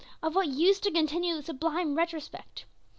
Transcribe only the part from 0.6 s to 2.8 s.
to continue the sublime retrospect.